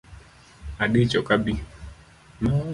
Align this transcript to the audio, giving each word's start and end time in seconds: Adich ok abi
Adich 0.83 1.13
ok 1.19 1.29
abi 1.35 1.53